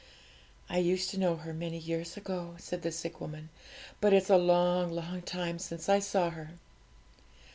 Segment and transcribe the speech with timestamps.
[0.67, 3.49] 'I used to know her many years ago,' said the sick woman;
[3.99, 6.49] 'but it's a long, long time since I saw her.'